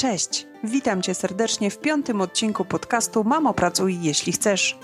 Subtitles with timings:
[0.00, 4.78] Cześć, witam Cię serdecznie w piątym odcinku podcastu Mamo Pracuj Jeśli Chcesz.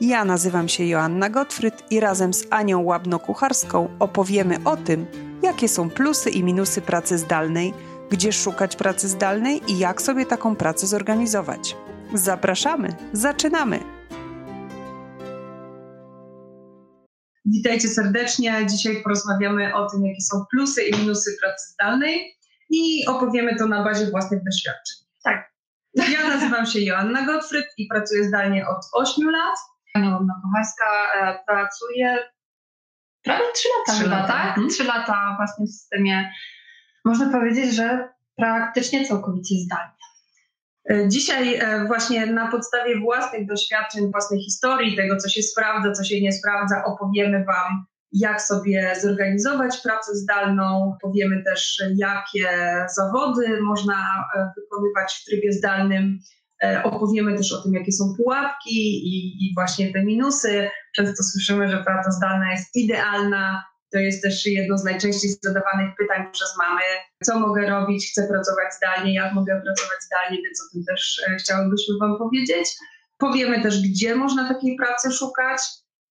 [0.00, 5.06] Ja nazywam się Joanna Gottfried i razem z Anią Łabno-Kucharską opowiemy o tym,
[5.42, 7.74] jakie są plusy i minusy pracy zdalnej,
[8.10, 11.76] gdzie szukać pracy zdalnej i jak sobie taką pracę zorganizować.
[12.14, 13.80] Zapraszamy, zaczynamy!
[17.44, 18.66] Witajcie serdecznie.
[18.70, 22.37] Dzisiaj porozmawiamy o tym, jakie są plusy i minusy pracy zdalnej
[22.70, 25.06] i opowiemy to na bazie własnych doświadczeń.
[25.24, 25.52] Tak.
[25.94, 29.56] Ja nazywam się Joanna Gottfried i pracuję zdalnie od 8 lat.
[29.94, 32.18] Ania Łomna-Kowalska e, pracuje
[33.22, 34.48] prawie 3 lata 3 chyba, lata, tak?
[34.48, 34.68] mhm.
[34.68, 36.32] 3 lata właśnie w systemie,
[37.04, 39.92] można powiedzieć, że praktycznie całkowicie zdalnie.
[40.90, 46.04] E, Dzisiaj e, właśnie na podstawie własnych doświadczeń, własnej historii, tego co się sprawdza, co
[46.04, 50.96] się nie sprawdza, opowiemy Wam, jak sobie zorganizować pracę zdalną.
[51.02, 52.48] Powiemy też, jakie
[52.96, 53.94] zawody można
[54.36, 56.18] e, wykonywać w trybie zdalnym.
[56.62, 58.78] E, Opowiemy też o tym, jakie są pułapki
[59.08, 60.70] i, i właśnie te minusy.
[60.96, 63.64] Często słyszymy, że praca zdalna jest idealna.
[63.92, 66.80] To jest też jedno z najczęściej zadawanych pytań przez mamy.
[67.24, 68.10] Co mogę robić?
[68.10, 69.14] Chcę pracować zdalnie.
[69.14, 70.42] Jak mogę pracować zdalnie?
[70.44, 72.68] Więc o tym też e, chciałybyśmy Wam powiedzieć.
[73.18, 75.60] Powiemy też, gdzie można takiej pracy szukać.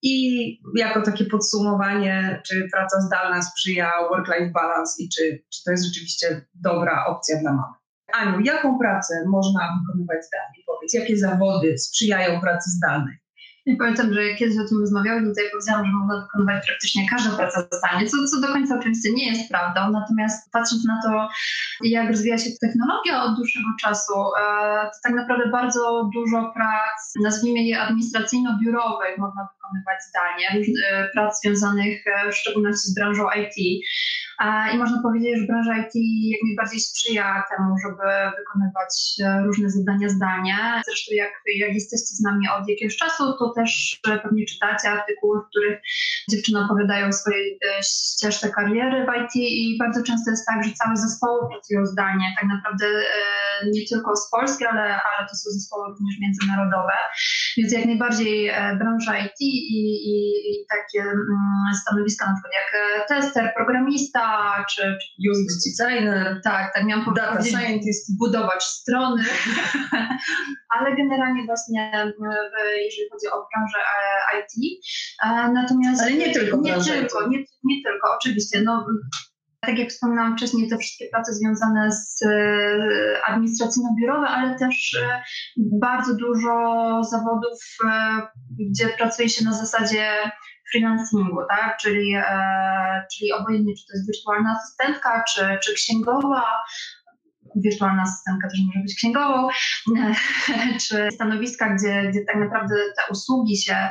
[0.01, 5.85] I jako takie podsumowanie, czy praca zdalna sprzyja work-life balance i czy, czy to jest
[5.85, 7.73] rzeczywiście dobra opcja dla mamy.
[8.13, 10.63] Aniu, jaką pracę można wykonywać zdalnie?
[10.65, 13.17] Powiedz, jakie zawody sprzyjają pracy zdalnej?
[13.67, 17.67] I pamiętam, że kiedyś o tym rozmawiałam, tutaj powiedziałam, że można wykonywać praktycznie każdą pracę
[17.71, 19.81] zdalnie, co, co do końca oczywiście nie jest prawdą.
[19.91, 21.29] Natomiast patrząc na to,
[21.83, 24.43] jak rozwija się technologia od dłuższego czasu, e,
[24.85, 30.47] to tak naprawdę bardzo dużo prac, nazwijmy je administracyjno-biurowych, można wykonywać zdalnie,
[30.91, 33.83] e, prac związanych e, w szczególności z branżą IT.
[34.73, 35.93] I można powiedzieć, że branża IT
[36.31, 38.07] jak najbardziej sprzyja temu, żeby
[38.37, 40.55] wykonywać e, różne zadania zdalnie.
[40.85, 45.49] Zresztą jak, jak jesteście z nami od jakiegoś czasu, to też pewnie czytacie artykuły, w
[45.49, 45.79] których
[46.29, 50.97] dziewczyny opowiadają o swojej ścieżce kariery w IT i bardzo często jest tak, że całe
[50.97, 52.25] zespoły pracują zdalnie.
[52.39, 52.85] Tak naprawdę
[53.73, 56.93] nie tylko z Polski, ale, ale to są zespoły również międzynarodowe.
[57.57, 60.15] Więc jak najbardziej branża IT i, i,
[60.51, 66.73] i takie mm, stanowiska na przykład jak e, tester, programista, czy, czy UX designer, tak,
[66.73, 68.17] tak miałam data powiedzieć, scientist.
[68.17, 69.23] budować strony,
[70.77, 74.81] ale generalnie właśnie e, jeżeli chodzi o branżę e, IT.
[75.53, 78.61] Natomiast Ale nie tylko nie tylko, nie, nie tylko, oczywiście.
[78.61, 78.85] No,
[79.59, 82.29] tak jak wspomniałam wcześniej, te wszystkie prace związane z e,
[83.27, 85.23] administracyjno-biurowe, ale też e,
[85.57, 86.53] bardzo dużo
[87.03, 88.21] zawodów, e,
[88.71, 90.31] gdzie pracuje się na zasadzie
[90.71, 91.77] freelancingu, tak?
[91.77, 92.15] czyli,
[93.13, 96.43] czyli obojętnie, czy to jest wirtualna asystentka, czy, czy księgowa,
[97.55, 99.47] wirtualna asystentka też może być księgową,
[100.87, 103.89] czy stanowiska, gdzie, gdzie tak naprawdę te usługi się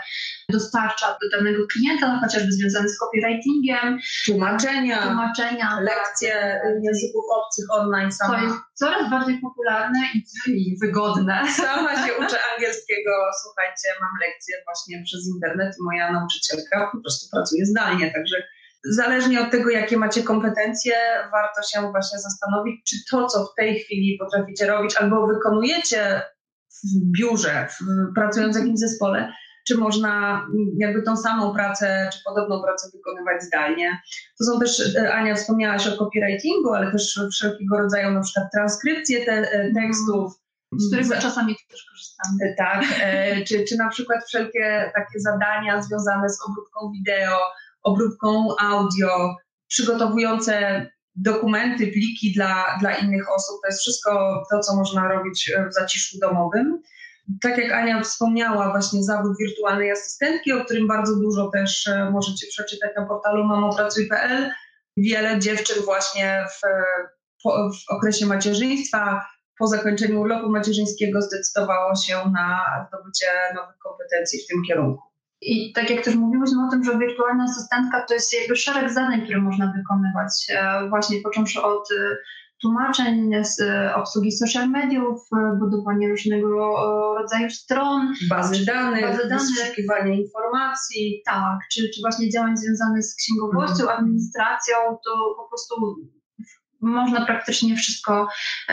[0.48, 8.10] dostarcza do danego klienta, no chociażby związane z copywritingiem, Tłumaczenia, tłumaczenia, lekcje języków obcych online
[8.10, 8.42] to sama.
[8.42, 11.42] jest coraz bardziej popularne i, i wygodne.
[11.66, 13.12] Sama się uczę angielskiego.
[13.42, 18.36] Słuchajcie, mam lekcje właśnie przez internet i moja nauczycielka po prostu pracuje zdalnie, także
[18.90, 20.94] zależnie od tego, jakie macie kompetencje,
[21.32, 26.22] warto się właśnie zastanowić, czy to, co w tej chwili potraficie robić albo wykonujecie
[26.84, 27.78] w biurze, w,
[28.14, 29.32] pracując w jakimś zespole,
[29.68, 30.46] czy można
[30.78, 34.00] jakby tą samą pracę, czy podobną pracę wykonywać zdalnie.
[34.38, 39.24] To są też, e, Ania, wspomniałaś o copywritingu, ale też wszelkiego rodzaju na przykład transkrypcje
[39.24, 40.32] te, e, tekstów,
[40.78, 42.26] Z których Za- czasami też korzystam.
[42.42, 47.38] E, Tak, e, czy, czy na przykład wszelkie takie zadania związane z obróbką wideo,
[47.86, 49.36] obróbką audio,
[49.68, 53.60] przygotowujące dokumenty, pliki dla, dla innych osób.
[53.62, 56.82] To jest wszystko to, co można robić e, w zaciszu domowym.
[57.42, 62.46] Tak jak Ania wspomniała, właśnie zawód wirtualnej asystentki, o którym bardzo dużo też e, możecie
[62.46, 64.50] przeczytać na portalu mamopracuj.pl.
[64.96, 66.60] Wiele dziewczyn właśnie w,
[67.42, 69.26] po, w okresie macierzyństwa
[69.58, 75.02] po zakończeniu urlopu macierzyńskiego zdecydowało się na zdobycie nowych kompetencji w tym kierunku.
[75.40, 79.22] I tak jak też mówiłyśmy o tym, że wirtualna asystentka to jest jakby szereg zadań,
[79.22, 82.16] które można wykonywać, e, właśnie począwszy od e,
[82.62, 86.48] tłumaczeń, z e, obsługi social mediów, e, budowania różnego
[87.18, 89.44] rodzaju stron, Bazy danych, Bazy danych.
[89.46, 91.22] wyszukiwanie informacji.
[91.26, 94.74] tak, czy, czy właśnie działań związanych z księgowością, administracją,
[95.04, 95.74] to po prostu
[96.80, 98.28] można praktycznie wszystko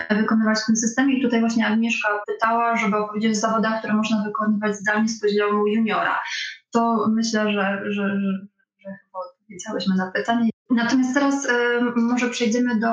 [0.10, 1.18] wykonywać w tym systemie.
[1.18, 5.68] I tutaj właśnie Agnieszka pytała, żeby opowiedzieć o zawodach, które można wykonywać zdalnie z poziomu
[5.68, 6.19] juniora.
[6.74, 8.20] To myślę, że, że, że,
[8.80, 10.50] że chyba odpowiedziałyśmy na pytanie.
[10.70, 12.90] Natomiast teraz e, może przejdziemy do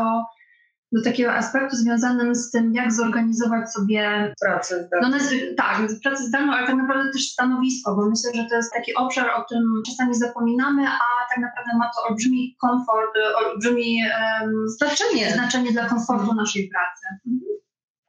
[0.93, 5.09] do takiego aspektu związanym z tym, jak zorganizować sobie pracę zdalną.
[5.09, 5.19] No,
[5.57, 9.31] tak, pracę zdalną, ale tak naprawdę też stanowisko, bo myślę, że to jest taki obszar,
[9.37, 14.03] o którym czasami zapominamy, a tak naprawdę ma to olbrzymi komfort, olbrzymi
[14.43, 15.33] um, znaczenie.
[15.33, 17.31] znaczenie dla komfortu naszej pracy.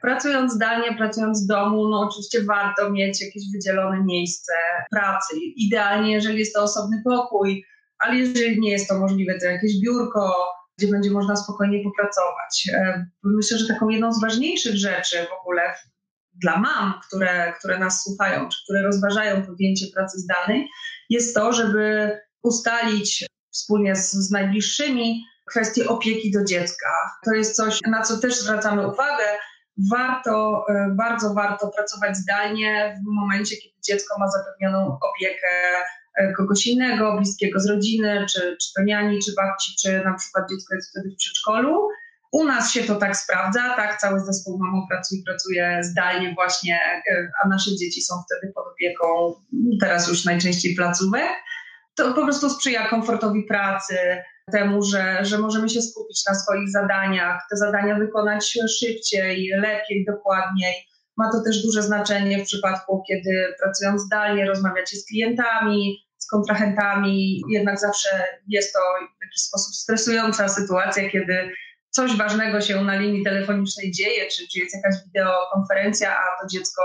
[0.01, 4.53] Pracując zdalnie, pracując w domu, no oczywiście warto mieć jakieś wydzielone miejsce
[4.91, 5.35] pracy.
[5.55, 7.65] Idealnie, jeżeli jest to osobny pokój,
[7.99, 10.35] ale jeżeli nie jest to możliwe, to jakieś biurko,
[10.77, 12.69] gdzie będzie można spokojnie popracować.
[12.73, 15.73] E, myślę, że taką jedną z ważniejszych rzeczy w ogóle
[16.33, 20.69] dla mam, które, które nas słuchają, czy które rozważają podjęcie pracy zdalnej,
[21.09, 22.11] jest to, żeby
[22.43, 26.87] ustalić wspólnie z, z najbliższymi kwestię opieki do dziecka.
[27.25, 29.23] To jest coś, na co też zwracamy uwagę.
[29.91, 35.47] Warto, e, bardzo warto pracować zdalnie w momencie, kiedy dziecko ma zapewnioną opiekę
[36.17, 40.49] E, kogoś innego, bliskiego z rodziny, czy, czy to niani, czy babci, czy na przykład
[40.49, 41.87] dziecko jest wtedy w przedszkolu.
[42.31, 46.79] U nas się to tak sprawdza, tak, cały zespół mamą pracuje, pracuje zdalnie właśnie,
[47.11, 49.33] e, a nasze dzieci są wtedy pod opieką,
[49.79, 51.31] teraz już najczęściej placówek.
[51.95, 57.41] To po prostu sprzyja komfortowi pracy, temu, że, że możemy się skupić na swoich zadaniach,
[57.49, 60.73] te zadania wykonać szybciej, lepiej, dokładniej.
[61.17, 67.41] Ma to też duże znaczenie w przypadku, kiedy pracując zdalnie, rozmawiacie z klientami, z kontrahentami.
[67.49, 68.09] Jednak zawsze
[68.47, 68.79] jest to
[69.19, 71.51] w jakiś sposób stresująca sytuacja, kiedy
[71.89, 76.83] coś ważnego się na linii telefonicznej dzieje, czy, czy jest jakaś wideokonferencja, a to dziecko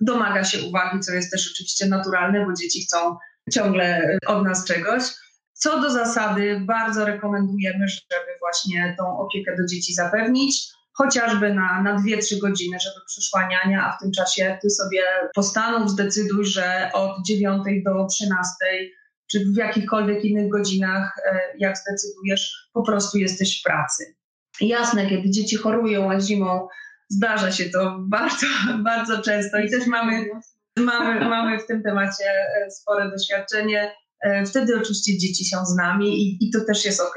[0.00, 3.16] domaga się uwagi, co jest też oczywiście naturalne, bo dzieci chcą
[3.52, 5.02] ciągle od nas czegoś.
[5.62, 11.98] Co do zasady, bardzo rekomendujemy, żeby właśnie tą opiekę do dzieci zapewnić chociażby na, na
[11.98, 15.02] 2-3 godziny, żeby przyszła niania, a w tym czasie ty sobie
[15.34, 18.54] postanów, zdecyduj, że od 9 do 13
[19.32, 24.14] czy w jakichkolwiek innych godzinach, e, jak zdecydujesz, po prostu jesteś w pracy.
[24.60, 26.68] Jasne, kiedy dzieci chorują, a zimą
[27.08, 28.46] zdarza się to bardzo,
[28.78, 30.24] bardzo często i też mamy,
[30.78, 33.92] mamy, mamy w tym temacie e, spore doświadczenie.
[34.22, 37.16] E, wtedy oczywiście dzieci są z nami i, i to też jest ok,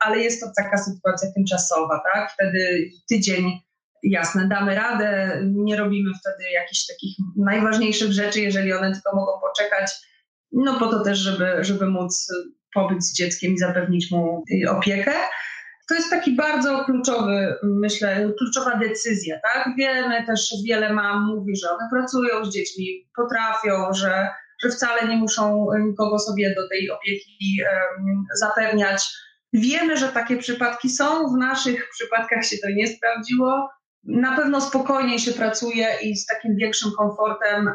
[0.00, 2.32] ale jest to taka sytuacja tymczasowa, tak?
[2.32, 3.60] Wtedy tydzień,
[4.02, 9.90] jasne, damy radę, nie robimy wtedy jakichś takich najważniejszych rzeczy, jeżeli one tylko mogą poczekać,
[10.52, 12.32] no po to też, żeby, żeby móc
[12.74, 15.12] pobyć z dzieckiem i zapewnić mu opiekę.
[15.88, 19.68] To jest taki bardzo kluczowy, myślę, kluczowa decyzja, tak?
[19.78, 22.86] Wiemy też, wiele mam mówi, że one pracują z dziećmi,
[23.16, 24.28] potrafią, że
[24.62, 27.60] że wcale nie muszą nikogo sobie do tej opieki
[28.40, 29.02] zapewniać.
[29.52, 33.68] Wiemy, że takie przypadki są, w naszych przypadkach się to nie sprawdziło.
[34.04, 37.72] Na pewno spokojniej się pracuje i z takim większym komfortem, e,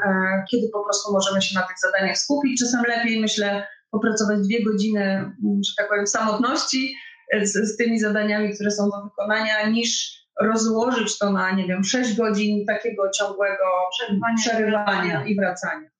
[0.51, 2.59] kiedy po prostu możemy się na tych zadaniach skupić.
[2.59, 5.31] Czasem lepiej, myślę, popracować dwie godziny,
[5.67, 6.95] że tak powiem, samotności
[7.33, 11.83] e, z, z tymi zadaniami, które są do wykonania, niż rozłożyć to na, nie wiem,
[11.83, 15.90] sześć godzin takiego ciągłego przerywania, przerywania i wracania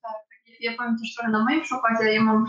[0.70, 2.12] powiem też trochę na moim przykładzie.
[2.12, 2.46] Ja mam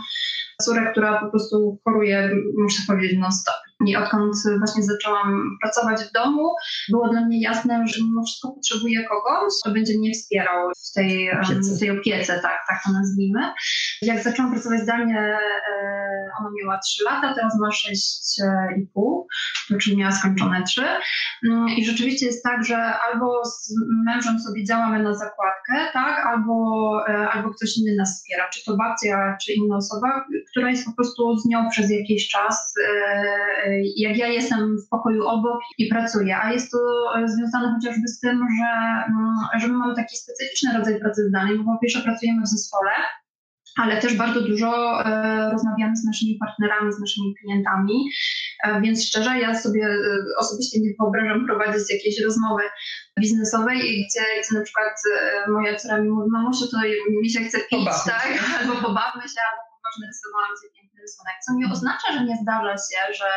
[0.62, 3.54] córę, która po prostu choruje, muszę powiedzieć, non-stop.
[3.86, 6.54] I odkąd właśnie zaczęłam pracować w domu,
[6.90, 11.30] było dla mnie jasne, że mimo wszystko potrzebuję kogoś, kto będzie mnie wspierał w tej,
[11.76, 13.52] w tej opiece, tak, tak to nazwijmy.
[14.02, 15.38] Jak zaczęłam pracować zdalnie,
[16.40, 20.82] ona miała 3 lata, teraz ma 6,5, czyli miała skończone 3.
[21.46, 23.74] Mm, I rzeczywiście jest tak, że albo z
[24.06, 28.76] mężem sobie działamy na zakładkę, tak, albo, e, albo ktoś inny nas wspiera, czy to
[28.76, 34.16] babcia, czy inna osoba, która jest po prostu z nią przez jakiś czas e, jak
[34.16, 36.78] ja jestem w pokoju obok i pracuję, a jest to
[37.26, 38.70] związane chociażby z tym, że,
[39.08, 42.90] mm, że my mamy taki specyficzny rodzaj pracy zdalnej, bo po pierwsze pracujemy w zespole,
[43.76, 48.10] ale też bardzo dużo e, rozmawiamy z naszymi partnerami, z naszymi klientami,
[48.64, 49.98] e, więc szczerze ja sobie e,
[50.38, 52.62] osobiście nie wyobrażam prowadzić jakiejś rozmowy
[53.20, 54.94] biznesowej, gdzie, gdzie na przykład
[55.48, 56.76] moja córa mi mówi, mamusiu, to
[57.22, 58.28] mi się chce pić, tak?
[58.60, 59.63] Albo pobawmy się, albo
[59.96, 63.30] endorsement salons in rysunek, co nie oznacza, że nie zdarza się, że,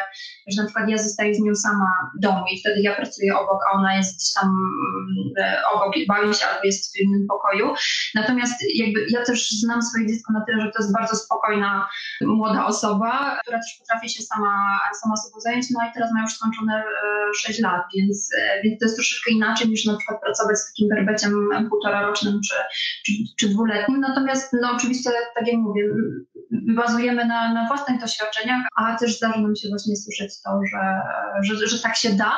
[0.48, 3.60] że na przykład ja zostaję z nią sama w domu i wtedy ja pracuję obok,
[3.68, 4.50] a ona jest gdzieś tam
[5.40, 7.74] e, obok i bawi się albo jest w innym pokoju.
[8.16, 11.90] Natomiast jakby ja też znam swoje dziecko na tyle, że to jest bardzo spokojna,
[12.22, 16.34] młoda osoba, która też potrafi się sama, sama sobą zająć, no i teraz ma już
[16.34, 16.84] skończone
[17.36, 20.68] 6 e, lat, więc, e, więc to jest troszeczkę inaczej niż na przykład pracować z
[20.68, 22.56] takim berbeciem półtora rocznym czy,
[23.06, 24.00] czy, czy dwuletnim.
[24.00, 25.84] Natomiast no oczywiście, tak jak mówię,
[26.52, 31.02] bazujemy na, na własnych doświadczeniach, a też zdarza nam się właśnie słyszeć to, że,
[31.42, 32.34] że, że tak się da.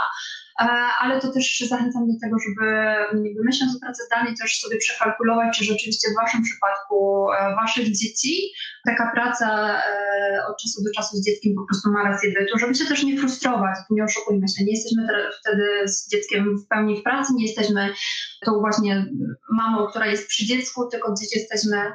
[0.60, 0.66] E,
[1.02, 2.96] ale to też zachęcam do tego, żeby
[3.46, 8.52] myśląc o pracy zdalnej też sobie przekalkulować, czy rzeczywiście w Waszym przypadku e, Waszych dzieci
[8.86, 12.76] taka praca e, od czasu do czasu z dzieckiem po prostu ma rację bytu, żeby
[12.76, 15.08] się też nie frustrować, nie oszukujmy się, nie jesteśmy
[15.40, 17.94] wtedy z dzieckiem w pełni w pracy, nie jesteśmy
[18.46, 19.06] tą właśnie
[19.52, 21.92] mamą, która jest przy dziecku, tylko gdzieś jesteśmy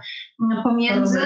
[0.62, 1.20] pomiędzy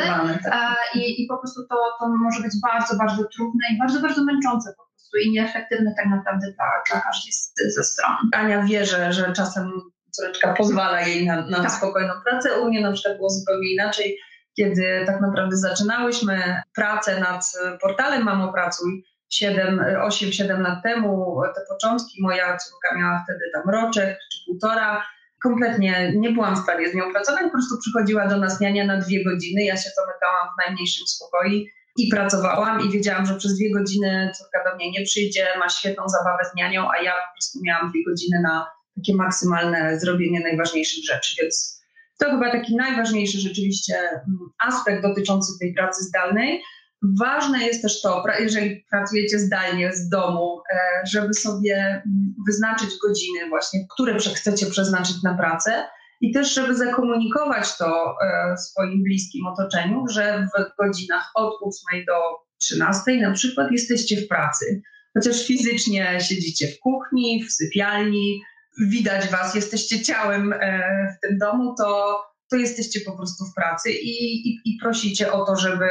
[0.45, 0.77] tak.
[0.95, 4.75] i, i po prostu to, to może być bardzo, bardzo trudne i bardzo, bardzo męczące
[4.77, 7.33] po prostu i nieefektywne tak naprawdę dla, dla każdej
[7.69, 8.17] ze stron.
[8.33, 9.73] Ania wie, że, że czasem
[10.11, 11.71] córeczka pozwala jej na, na tak.
[11.71, 12.61] spokojną pracę.
[12.61, 14.19] U mnie na przykład było zupełnie inaczej,
[14.57, 21.61] kiedy tak naprawdę zaczynałyśmy pracę nad portalem Mamo Pracuj 7, 8, 7 lat temu, te
[21.69, 25.07] początki, moja córka miała wtedy tam roczek czy półtora,
[25.43, 28.97] kompletnie nie byłam w stanie z nią pracować, po prostu przychodziła do nas niania na
[28.97, 31.65] dwie godziny, ja się zamykałam w najmniejszym spokoju
[31.99, 36.09] i pracowałam i wiedziałam, że przez dwie godziny córka do mnie nie przyjdzie, ma świetną
[36.09, 41.05] zabawę z nianią, a ja po prostu miałam dwie godziny na takie maksymalne zrobienie najważniejszych
[41.05, 41.79] rzeczy, więc
[42.19, 46.63] to chyba taki najważniejszy rzeczywiście mm, aspekt dotyczący tej pracy zdalnej.
[47.03, 53.49] Ważne jest też to, jeżeli pracujecie zdalnie z domu, e, żeby sobie mm, wyznaczyć godziny
[53.49, 55.85] właśnie, które chcecie przeznaczyć na pracę
[56.21, 62.15] i też, żeby zakomunikować to e, swoim bliskim otoczeniu, że w godzinach od 8 do
[62.61, 64.83] 13 na przykład jesteście w pracy.
[65.15, 68.43] Chociaż fizycznie siedzicie w kuchni, w sypialni,
[68.81, 72.21] widać was, jesteście ciałem e, w tym domu, to,
[72.51, 75.89] to jesteście po prostu w pracy i, i, i prosicie o to, żeby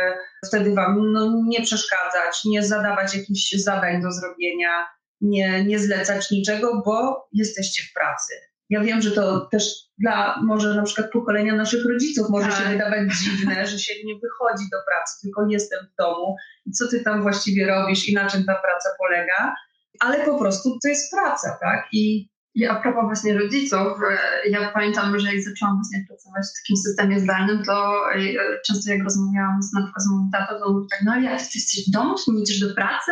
[0.48, 4.88] wtedy wam no, nie przeszkadzać, nie zadawać jakichś zadań do zrobienia,
[5.22, 8.34] nie, nie zlecać niczego, bo jesteście w pracy.
[8.69, 12.58] Ja wiem, że to też dla może na przykład pokolenia naszych rodziców może tak.
[12.58, 16.36] się wydawać dziwne, że się nie wychodzi do pracy, tylko jestem w domu
[16.66, 19.56] i co ty tam właściwie robisz i na czym ta praca polega,
[20.00, 21.88] ale po prostu to jest praca, tak?
[21.92, 26.62] I i a propos właśnie rodziców, e, ja pamiętam, że jak zaczęłam właśnie pracować w
[26.62, 28.20] takim systemie zdalnym, to e,
[28.68, 31.48] często jak rozmawiałam z, na przykład z moim tatą, to mówił tak, no jak ty
[31.56, 33.12] jesteś w domu, ty nie idziesz do pracy?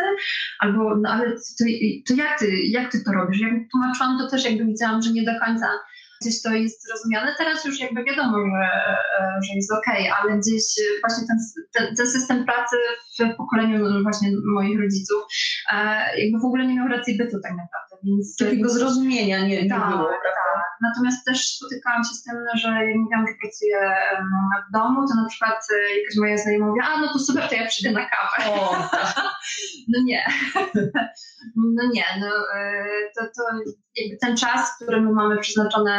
[0.60, 1.64] Albo, no ale to,
[2.06, 3.40] to jak, ty, jak ty to robisz?
[3.40, 5.66] Jak tłumaczyłam to też, jakby widziałam, że nie do końca
[6.20, 7.34] gdzieś to jest zrozumiane.
[7.38, 8.64] Teraz już jakby wiadomo, że,
[9.20, 10.64] e, że jest okej, okay, ale gdzieś
[11.02, 11.38] właśnie ten,
[11.74, 12.76] ten, ten, system pracy
[13.18, 15.22] w pokoleniu no, właśnie moich rodziców
[16.16, 17.95] jakby w ogóle nie miał racji bytu tak naprawdę.
[18.04, 20.42] Więc takiego zrozumienia nie, nie tak, było, prawda?
[20.54, 20.66] Tak.
[20.82, 23.78] Natomiast też spotykałam się z tym, że jak mówiłam, że pracuję
[24.68, 27.54] w domu, to na przykład e, jakaś moja znajoma mówi, a no to super, to
[27.54, 28.60] ja przyjdę na kawę.
[28.60, 29.14] O, tak.
[29.92, 30.24] no nie.
[31.76, 32.26] no nie, no
[32.56, 32.84] e,
[33.16, 33.42] to, to
[33.96, 35.90] jakby ten czas, który my mamy przeznaczony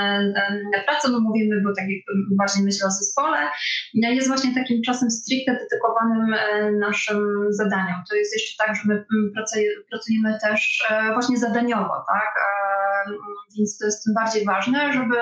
[0.74, 1.86] na pracę, no mówimy, bo tak
[2.38, 3.38] właśnie myślę o zespole,
[3.94, 8.04] jest właśnie takim czasem stricte dedykowanym e, naszym zadaniom.
[8.10, 9.06] To jest jeszcze tak, że my
[9.90, 12.34] pracujemy też właśnie zadaniowo, tak?
[13.58, 15.16] Więc to jest tym bardziej ważne, żeby,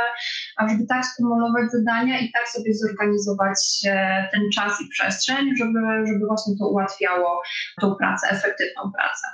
[0.70, 6.26] żeby tak skumulować zadania i tak sobie zorganizować e, ten czas i przestrzeń, żeby, żeby
[6.28, 7.42] właśnie to ułatwiało
[7.82, 9.28] tą pracę, efektywną pracę.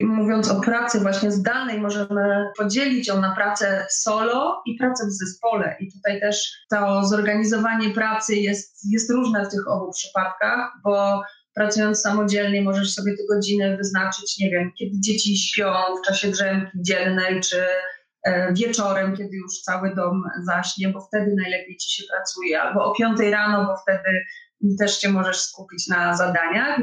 [0.00, 5.76] Mówiąc o pracy właśnie zdalnej, możemy podzielić ją na pracę solo i pracę w zespole.
[5.80, 11.22] I tutaj też to zorganizowanie pracy jest, jest różne w tych obu przypadkach, bo
[11.56, 15.72] pracując samodzielnie możesz sobie te godziny wyznaczyć, nie wiem, kiedy dzieci śpią
[16.02, 17.66] w czasie drzemki dziennej, czy
[18.22, 22.94] e, wieczorem, kiedy już cały dom zaśnie, bo wtedy najlepiej ci się pracuje, albo o
[22.94, 24.24] piątej rano, bo wtedy
[24.78, 26.80] też cię możesz skupić na zadaniach.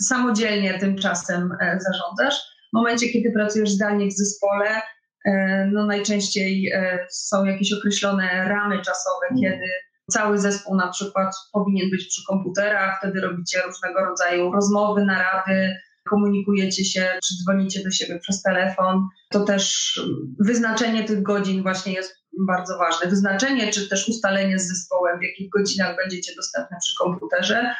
[0.00, 2.34] Samodzielnie tymczasem e, zarządzasz.
[2.72, 4.82] W momencie, kiedy pracujesz zdalnie w zespole,
[5.24, 6.72] e, no najczęściej
[7.10, 9.66] są jakieś określone ramy czasowe, kiedy
[10.10, 15.76] cały zespół na przykład powinien być przy komputerach, wtedy robicie różnego rodzaju rozmowy, narady,
[16.10, 19.08] komunikujecie się, czy dzwonicie do siebie przez telefon.
[19.30, 20.00] To też
[20.38, 22.14] wyznaczenie tych godzin właśnie jest
[22.46, 23.10] bardzo ważne.
[23.10, 27.74] Wyznaczenie, czy też ustalenie z zespołem, w jakich godzinach będziecie dostępne przy komputerze.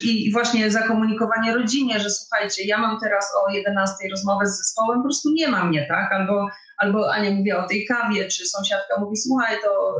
[0.00, 5.04] I właśnie zakomunikowanie rodzinie, że słuchajcie, ja mam teraz o 11 rozmowę z zespołem, po
[5.04, 6.12] prostu nie ma mnie, tak?
[6.12, 9.94] Albo albo Ania mówiła o tej kawie, czy sąsiadka mówi, słuchaj, to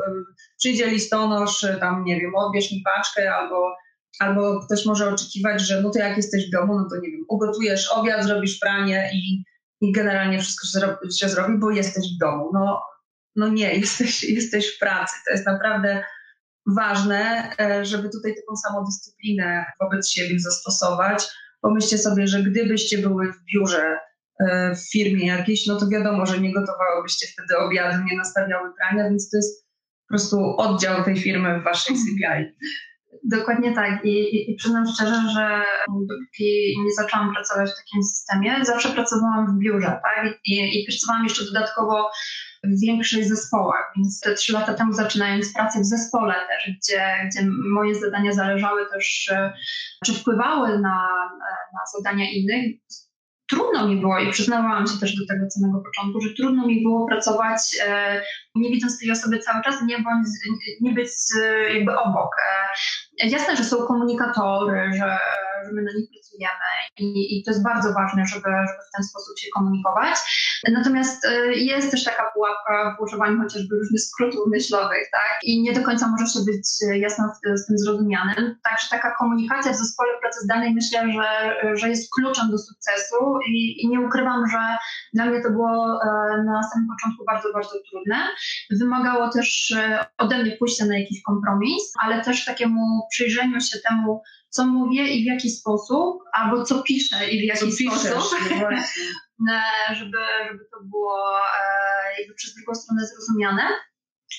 [0.59, 3.77] przyjdzie listonosz, tam nie wiem, odbierz mi paczkę, albo,
[4.21, 7.25] albo ktoś może oczekiwać, że no to jak jesteś w domu, no to nie wiem,
[7.29, 9.45] ugotujesz obiad, zrobisz pranie i,
[9.81, 12.51] i generalnie wszystko się, się zrobi, bo jesteś w domu.
[12.55, 12.83] No,
[13.37, 15.17] no nie, jesteś, jesteś w pracy.
[15.27, 16.05] To jest naprawdę
[16.67, 21.29] ważne, e, żeby tutaj taką samodyscyplinę wobec siebie zastosować.
[21.61, 23.99] Pomyślcie sobie, że gdybyście były w biurze
[24.41, 29.09] E, w firmie jakiejś, no to wiadomo, że nie gotowałybyście wtedy obiadu, nie nastawiały prania,
[29.09, 29.67] więc to jest
[30.03, 32.49] po prostu oddział tej firmy w waszej sypialni.
[33.25, 34.05] Dokładnie tak.
[34.05, 39.47] I, i, I przyznam szczerze, że dopóki nie zaczęłam pracować w takim systemie, zawsze pracowałam
[39.47, 40.39] w biurze, tak?
[40.45, 42.11] I, i pracowałam jeszcze dodatkowo
[42.83, 47.95] większych zespołach, więc te trzy lata temu zaczynając pracę w zespole też, gdzie, gdzie moje
[47.95, 49.33] zadania zależały też,
[50.05, 51.09] czy wpływały na,
[51.73, 52.77] na zadania innych,
[53.49, 56.83] trudno mi było i przyznawałam się też do tego od samego początku, że trudno mi
[56.83, 58.23] było pracować e,
[58.55, 60.27] nie widząc tej osoby cały czas, nie, bądź,
[60.81, 61.09] nie być
[61.43, 62.31] e, jakby obok.
[63.23, 65.19] E, jasne, że są komunikatory, że
[65.73, 69.39] my na nich pracujemy i, i to jest bardzo ważne, żeby, żeby w ten sposób
[69.39, 70.15] się komunikować.
[70.73, 75.39] Natomiast e, jest też taka pułapka w używaniu chociażby różnych skrótów myślowych, tak?
[75.43, 76.67] I nie do końca może się być
[77.03, 78.59] jasno z tym zrozumianym.
[78.71, 83.85] Także taka komunikacja w zespole pracy zdalnej myślę, że, że jest kluczem do sukcesu i,
[83.85, 84.77] i nie ukrywam, że
[85.15, 85.99] dla mnie to było
[86.45, 88.17] na samym początku bardzo, bardzo trudne.
[88.71, 94.23] Wymagało też e, ode mnie pójścia na jakiś kompromis, ale też takiemu przyjrzeniu się temu,
[94.57, 98.69] co mówię i w jaki sposób, albo co piszę i w jaki co sposób, no
[99.53, 103.63] e, żeby, żeby to było e, jakby przez drugą stronę zrozumiane.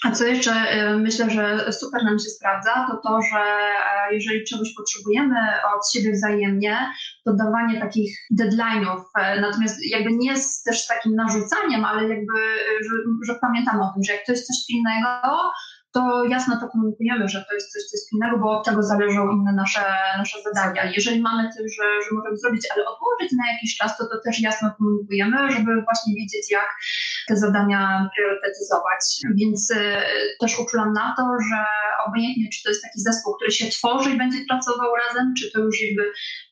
[0.06, 4.44] A co jeszcze y, myślę, że super nam się sprawdza, to to, że e, jeżeli
[4.44, 5.40] czegoś potrzebujemy
[5.76, 6.94] od siebie wzajemnie,
[7.26, 12.40] to dawanie takich deadline'ów, e, natomiast jakby nie z też takim narzucaniem, ale jakby,
[12.82, 12.96] że,
[13.28, 15.52] że pamiętam o tym, że jak to jest coś pilnego,
[15.98, 19.32] to jasno to komunikujemy, że to jest coś, co jest pilnego, bo od tego zależą
[19.32, 19.86] inne nasze,
[20.18, 20.92] nasze zadania.
[20.96, 24.42] Jeżeli mamy coś, że, że możemy zrobić, ale odłożyć na jakiś czas, to to też
[24.42, 26.70] jasno komunikujemy, żeby właśnie wiedzieć, jak
[27.28, 29.04] te zadania priorytetyzować.
[29.36, 29.76] Więc y,
[30.40, 31.58] też uczulam na to, że
[32.08, 35.60] obojętnie, czy to jest taki zespół, który się tworzy i będzie pracował razem, czy to
[35.60, 36.04] już jakby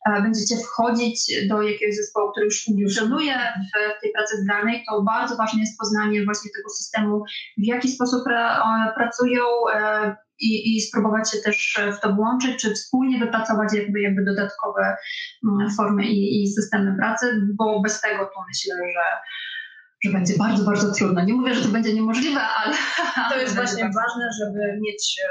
[0.08, 3.36] e, będziecie wchodzić do jakiegoś zespołu, który już funkcjonuje
[3.98, 7.24] w tej pracy zdalnej, to bardzo ważne jest poznanie właśnie tego systemu,
[7.58, 8.64] w jaki sposób pra,
[9.74, 14.98] e, i, i spróbować się też w to włączyć, czy wspólnie wypracować jakby, jakby dodatkowe
[15.48, 19.02] mm, formy i, i systemy pracy, bo bez tego to myślę, że
[20.04, 21.26] że będzie bardzo, bardzo trudno.
[21.26, 22.76] Nie mówię, że to będzie niemożliwe, ale.
[23.30, 25.28] To jest właśnie ważne, żeby mieć e,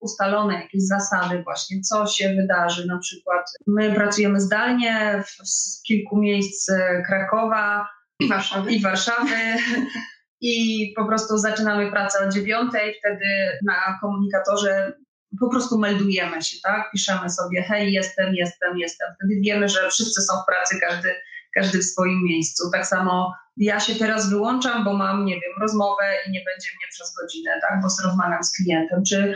[0.00, 2.86] ustalone jakieś zasady, właśnie co się wydarzy.
[2.86, 7.88] Na przykład my pracujemy zdalnie w, z kilku miejsc e, Krakowa
[8.20, 8.72] i Warszawy.
[8.72, 9.36] I Warszawy.
[10.40, 14.92] I po prostu zaczynamy pracę o dziewiątej, wtedy na komunikatorze
[15.40, 16.90] po prostu meldujemy się, tak?
[16.92, 19.08] Piszemy sobie, hej, jestem, jestem, jestem.
[19.14, 21.14] Wtedy wiemy, że wszyscy są w pracy, każdy,
[21.54, 22.70] każdy w swoim miejscu.
[22.72, 26.88] Tak samo ja się teraz wyłączam, bo mam, nie wiem, rozmowę i nie będzie mnie
[26.90, 29.34] przez godzinę, tak, bo rozmawiam z klientem, czy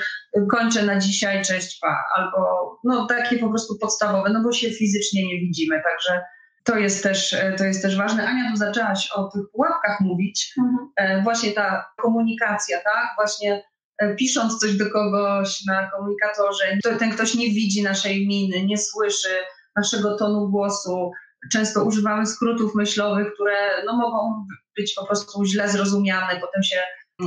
[0.51, 2.41] kończę na dzisiaj, cześć, pa, albo
[2.85, 6.21] no takie po prostu podstawowe, no bo się fizycznie nie widzimy, także
[6.65, 8.27] to jest też, to jest też ważne.
[8.27, 10.89] Ania, tu zaczęłaś o tych pułapkach mówić, mhm.
[10.97, 13.63] E, właśnie ta komunikacja, tak, właśnie
[13.99, 18.79] e, pisząc coś do kogoś na komunikatorze, to ten ktoś nie widzi naszej miny, nie
[18.79, 19.29] słyszy
[19.77, 21.11] naszego tonu głosu,
[21.53, 26.83] często używamy skrótów myślowych, które no, mogą być po prostu źle zrozumiane, potem się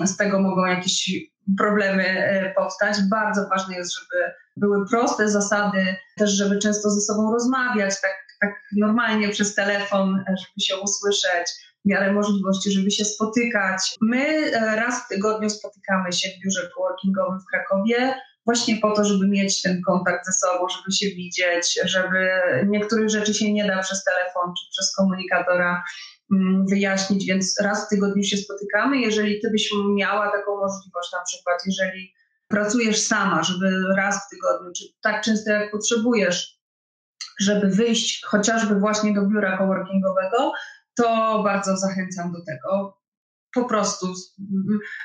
[0.06, 1.10] z tego mogą jakieś
[1.58, 2.98] problemy e, powstać.
[3.10, 8.54] Bardzo ważne jest, żeby były proste zasady, też żeby często ze sobą rozmawiać, tak, tak
[8.78, 11.48] normalnie przez telefon, żeby się usłyszeć,
[11.86, 13.96] w miarę możliwości, żeby się spotykać.
[14.02, 19.04] My e, raz w tygodniu spotykamy się w biurze coworkingowym w Krakowie właśnie po to,
[19.04, 22.30] żeby mieć ten kontakt ze sobą, żeby się widzieć, żeby
[22.68, 25.84] niektórych rzeczy się nie da przez telefon czy przez komunikatora
[26.32, 28.98] mm, wyjaśnić, więc raz w tygodniu się spotykamy.
[28.98, 32.14] Jeżeli ty byś miała taką możliwość, na przykład jeżeli
[32.48, 36.61] pracujesz sama, żeby raz w tygodniu, czy tak często jak potrzebujesz,
[37.42, 40.54] żeby wyjść chociażby właśnie do biura coworkingowego,
[40.96, 42.98] to bardzo zachęcam do tego
[43.54, 44.08] po prostu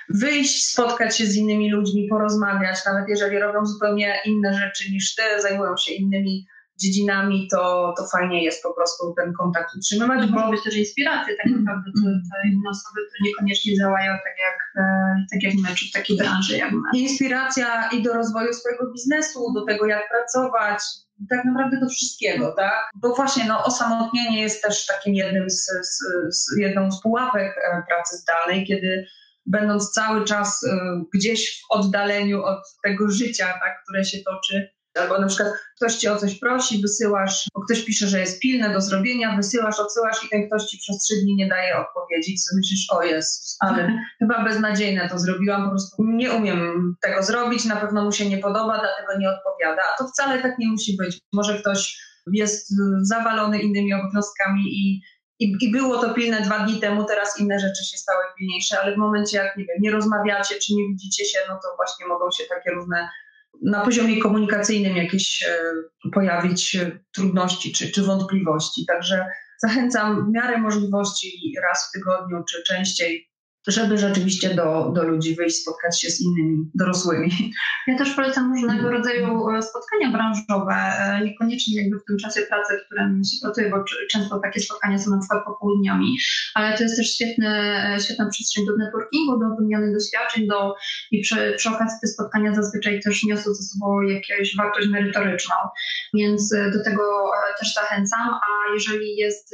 [0.08, 5.22] wyjść, spotkać się z innymi ludźmi, porozmawiać, nawet jeżeli robią zupełnie inne rzeczy niż ty,
[5.42, 6.46] zajmują się innymi
[6.80, 10.26] dziedzinami, to, to fajnie jest po prostu ten kontakt utrzymywać.
[10.26, 10.40] Bo...
[10.40, 14.84] Może być też inspiracje tak naprawdę, to, to inne osoby, które niekoniecznie działają tak jak,
[14.84, 16.88] e, tak jak my, czy w takiej branży jak my.
[16.94, 20.82] Inspiracja i do rozwoju swojego biznesu, do tego jak pracować,
[21.30, 22.90] tak naprawdę do wszystkiego, tak?
[22.94, 25.98] Bo właśnie no, osamotnienie jest też takim jednym z, z,
[26.30, 29.06] z jedną z pułapek e, pracy zdalnej, kiedy
[29.46, 30.78] będąc cały czas e,
[31.14, 36.12] gdzieś w oddaleniu od tego życia, tak, które się toczy, Albo na przykład ktoś cię
[36.12, 40.28] o coś prosi, wysyłasz, bo ktoś pisze, że jest pilne do zrobienia, wysyłasz, odsyłasz i
[40.28, 42.38] ten ktoś ci przez trzy dni nie daje odpowiedzi.
[42.38, 47.64] Co myślisz, o jest, ale chyba beznadziejne to zrobiłam, po prostu nie umiem tego zrobić,
[47.64, 49.82] na pewno mu się nie podoba, dlatego nie odpowiada.
[49.82, 51.18] A to wcale tak nie musi być.
[51.32, 51.98] Może ktoś
[52.32, 55.02] jest zawalony innymi obowiązkami i
[55.38, 58.94] i, I, było to pilne dwa dni temu, teraz inne rzeczy się stały pilniejsze, ale
[58.94, 62.30] w momencie, jak nie wiem, nie rozmawiacie czy nie widzicie się, no to właśnie mogą
[62.30, 63.08] się takie różne
[63.62, 65.58] na poziomie komunikacyjnym jakieś e,
[66.12, 68.84] pojawić e, trudności czy, czy wątpliwości.
[68.86, 69.26] Także
[69.58, 73.28] zachęcam w miarę możliwości raz w tygodniu czy częściej
[73.66, 77.52] żeby rzeczywiście do, do ludzi wyjść, spotkać się z innymi dorosłymi.
[77.86, 82.78] Ja też polecam różnego rodzaju e, spotkania branżowe, e, niekoniecznie jakby w tym czasie pracy,
[82.78, 86.16] w którym się pracuje, bo często takie spotkania są na przykład popołudniami,
[86.54, 90.74] ale to jest też świetny, e, świetna przestrzeń do networkingu, do wymiany doświadczeń, do,
[91.10, 95.54] i przy, przy okazji te spotkania zazwyczaj też niosą ze sobą jakąś wartość merytoryczną,
[96.14, 97.02] więc do tego
[97.58, 99.50] też zachęcam, a jeżeli jest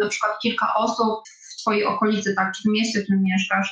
[0.00, 1.22] na przykład kilka osób,
[1.62, 3.68] Twojej okolicy, tak, czy w mieście, w którym mieszkasz,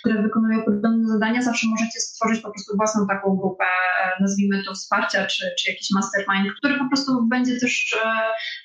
[0.00, 4.74] które wykonują podobne zadania, zawsze możecie stworzyć po prostu własną taką grupę, e, nazwijmy to
[4.74, 8.08] wsparcia, czy, czy jakiś mastermind, który po prostu będzie też e,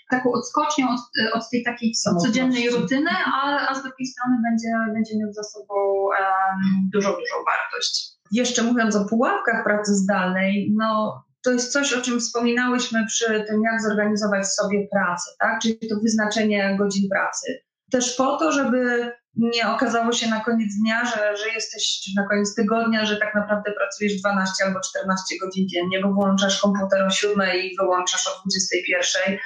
[0.09, 4.93] taką odskocznią od, e, od tej takiej codziennej rutyny, a, a z drugiej strony będzie,
[4.93, 8.17] będzie miał za sobą um, dużą, dużą wartość.
[8.31, 13.61] Jeszcze mówiąc o pułapkach pracy zdalnej, no to jest coś, o czym wspominałyśmy przy tym,
[13.61, 15.61] jak zorganizować sobie pracę, tak?
[15.61, 21.05] czyli to wyznaczenie godzin pracy też po to, żeby nie okazało się na koniec dnia,
[21.05, 25.99] że, że jesteś na koniec tygodnia, że tak naprawdę pracujesz 12 albo 14 godzin dziennie,
[26.01, 29.37] bo włączasz komputer o 7 i wyłączasz o 21.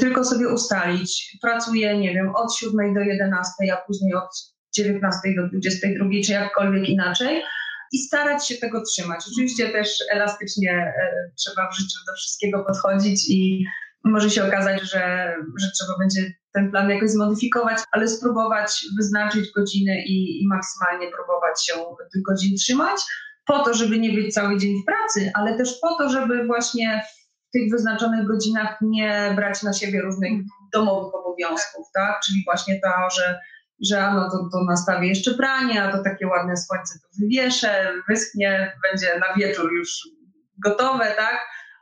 [0.00, 4.30] Tylko sobie ustalić, pracuję, nie wiem, od 7 do 11, a później od
[4.74, 7.42] 19 do 22, czy jakkolwiek inaczej
[7.92, 9.24] i starać się tego trzymać.
[9.32, 13.64] Oczywiście też elastycznie e, trzeba w życiu do wszystkiego podchodzić i
[14.04, 20.04] może się okazać, że, że trzeba będzie ten plan jakoś zmodyfikować, ale spróbować wyznaczyć godziny
[20.06, 21.72] i, i maksymalnie próbować się
[22.12, 23.00] tych godzin trzymać,
[23.46, 27.02] po to, żeby nie być cały dzień w pracy, ale też po to, żeby właśnie
[27.48, 30.32] w tych wyznaczonych godzinach nie brać na siebie różnych
[30.72, 32.20] domowych obowiązków, tak?
[32.24, 33.40] Czyli właśnie to, że
[33.82, 38.72] że ano to, to nastawię jeszcze pranie, a to takie ładne słońce to wywieszę, wyschnie,
[38.82, 40.08] będzie na wieczór już
[40.64, 41.38] gotowe, tak?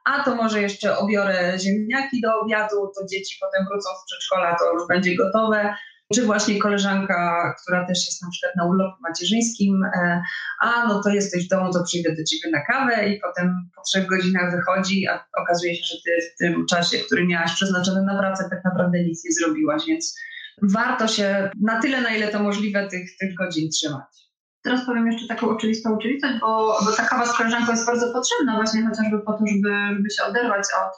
[0.08, 4.72] A to może jeszcze obiorę ziemniaki do obiadu, to dzieci potem wrócą z przedszkola, to
[4.72, 5.74] już będzie gotowe.
[6.14, 10.22] Czy właśnie koleżanka, która też jest na przykład na urlopie macierzyńskim, e,
[10.60, 13.82] a no to jesteś w domu, to przyjdę do ciebie na kawę i potem po
[13.82, 18.18] trzech godzinach wychodzi, a okazuje się, że ty w tym czasie, który miałaś przeznaczony na
[18.18, 20.18] pracę, tak naprawdę nic nie zrobiłaś, więc
[20.62, 24.27] warto się na tyle, na ile to możliwe, tych, tych godzin trzymać.
[24.62, 27.24] Teraz powiem jeszcze taką oczywistą oczywistość, bo, bo ta kawa
[27.70, 30.92] jest bardzo potrzebna właśnie chociażby po to, żeby, żeby się oderwać od,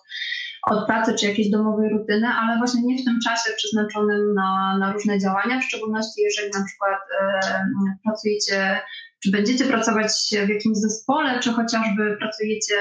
[0.73, 4.93] od pracy czy jakiejś domowej rutyny, ale właśnie nie w tym czasie przeznaczonym na, na
[4.93, 7.65] różne działania, w szczególności jeżeli na przykład e,
[8.05, 8.81] pracujecie,
[9.23, 10.13] czy będziecie pracować
[10.47, 12.75] w jakimś zespole, czy chociażby pracujecie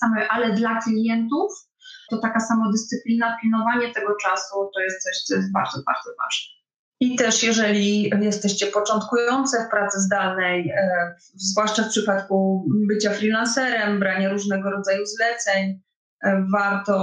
[0.00, 1.50] same, ale dla klientów,
[2.10, 6.57] to taka samodyscyplina, pilnowanie tego czasu to jest coś, co jest bardzo, bardzo ważne.
[7.00, 14.28] I też jeżeli jesteście początkujące w pracy zdalnej, e, zwłaszcza w przypadku bycia freelancerem, brania
[14.28, 15.80] różnego rodzaju zleceń,
[16.24, 16.96] e, warto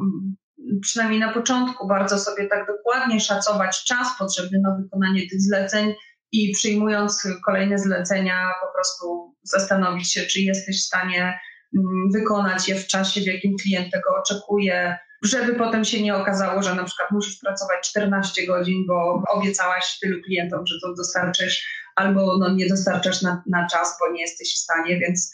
[0.00, 0.36] mm,
[0.82, 5.94] przynajmniej na początku bardzo sobie tak dokładnie szacować czas potrzebny na wykonanie tych zleceń
[6.32, 11.38] i przyjmując kolejne zlecenia po prostu zastanowić się, czy jesteś w stanie
[11.76, 16.62] mm, wykonać je w czasie, w jakim klient tego oczekuje, żeby potem się nie okazało,
[16.62, 22.38] że na przykład musisz pracować 14 godzin, bo obiecałaś tylu klientom, że to dostarczysz, albo
[22.38, 25.30] no, nie dostarczasz na, na czas, bo nie jesteś w stanie, więc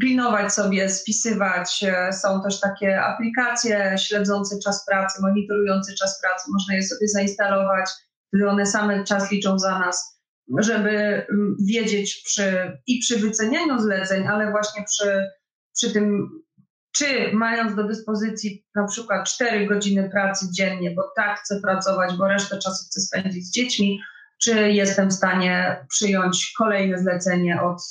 [0.00, 1.84] pilnować sobie, spisywać.
[2.22, 7.90] Są też takie aplikacje śledzące czas pracy, monitorujące czas pracy, można je sobie zainstalować,
[8.32, 10.20] gdy one same czas liczą za nas,
[10.58, 15.30] żeby mm, wiedzieć przy, i przy wycenianiu zleceń, ale właśnie przy,
[15.76, 16.28] przy tym
[16.96, 22.28] czy mając do dyspozycji na przykład 4 godziny pracy dziennie, bo tak chcę pracować, bo
[22.28, 24.00] resztę czasu chcę spędzić z dziećmi,
[24.42, 27.82] czy jestem w stanie przyjąć kolejne zlecenie od,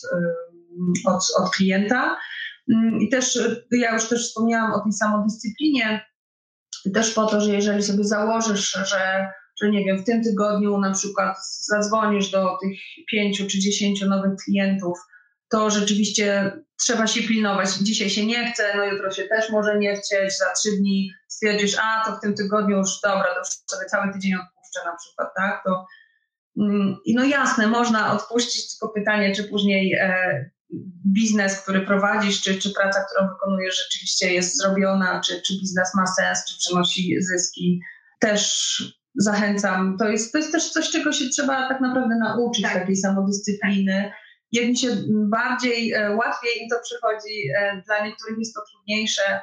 [1.05, 2.17] od, od klienta.
[2.99, 3.39] I też
[3.71, 6.05] ja już też wspomniałam o tej samodyscyplinie,
[6.93, 9.27] też po to, że jeżeli sobie założysz, że,
[9.61, 12.79] że nie wiem, w tym tygodniu na przykład zadzwonisz do tych
[13.11, 14.97] pięciu czy dziesięciu nowych klientów,
[15.53, 17.69] to rzeczywiście trzeba się pilnować.
[17.73, 21.77] Dzisiaj się nie chce, no jutro się też może nie chcieć, za trzy dni stwierdzisz,
[21.81, 25.29] a to w tym tygodniu już dobra, to już sobie cały tydzień odpuszczę na przykład,
[25.35, 25.63] tak?
[25.65, 25.85] To,
[26.59, 30.49] mm, no jasne, można odpuścić, tylko pytanie, czy później e,
[31.13, 36.07] biznes, który prowadzisz, czy, czy praca, którą wykonujesz rzeczywiście jest zrobiona, czy, czy biznes ma
[36.07, 37.81] sens, czy przynosi zyski.
[38.19, 39.97] Też zachęcam.
[39.99, 42.73] To jest, to jest też coś, czego się trzeba tak naprawdę nauczyć, tak.
[42.73, 44.11] takiej samodyscypliny
[44.53, 49.41] jak mi się bardziej, e, łatwiej im to przychodzi, e, dla niektórych jest to trudniejsze.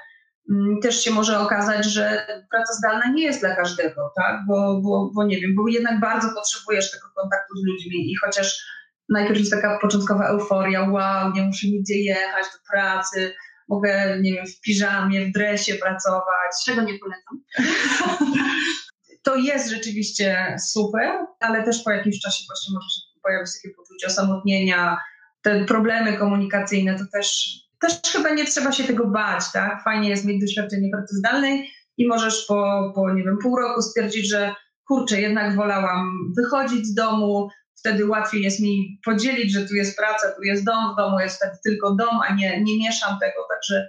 [0.50, 4.40] Mm, też się może okazać, że praca zdalna nie jest dla każdego, tak?
[4.48, 8.64] Bo, bo, bo nie wiem, bo jednak bardzo potrzebujesz tego kontaktu z ludźmi i chociaż
[9.08, 13.34] najpierw jest taka początkowa euforia, wow, nie muszę nigdzie jechać do pracy,
[13.68, 16.50] mogę, nie wiem, w piżamie, w dresie pracować.
[16.66, 17.42] Czego nie polecam.
[19.24, 23.74] to jest rzeczywiście super, ale też po jakimś czasie właśnie może się pojawi się takie
[23.74, 24.98] poczucie osamotnienia,
[25.42, 29.84] te problemy komunikacyjne, to też, też chyba nie trzeba się tego bać, tak?
[29.84, 34.28] Fajnie jest mieć doświadczenie pracy zdalnej i możesz po, po nie wiem, pół roku stwierdzić,
[34.28, 34.54] że
[34.88, 40.32] kurczę, jednak wolałam wychodzić z domu, wtedy łatwiej jest mi podzielić, że tu jest praca,
[40.36, 43.88] tu jest dom, w domu jest wtedy tylko dom, a nie, nie mieszam tego, także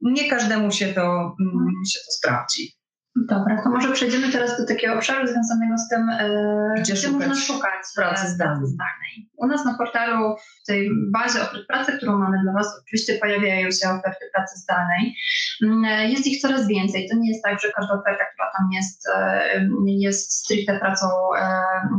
[0.00, 2.72] nie każdemu się to, mm, się to sprawdzi.
[3.16, 7.34] Dobra, to może przejdziemy teraz do takiego obszaru związanego z tym, e, gdzie, gdzie można
[7.34, 9.30] szukać pracy zdalnej.
[9.36, 13.70] U nas na portalu, w tej bazie ofert pracy, którą mamy dla Was, oczywiście pojawiają
[13.70, 15.16] się oferty pracy zdalnej.
[15.62, 17.08] Mm, jest ich coraz więcej.
[17.10, 21.06] To nie jest tak, że każda oferta, która tam jest, e, jest stricte pracą
[21.38, 21.48] e,